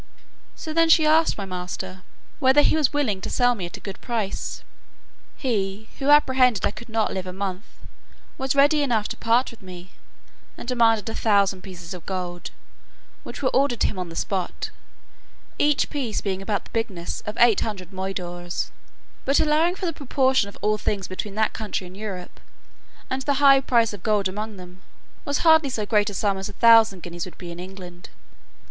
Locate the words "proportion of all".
19.93-20.79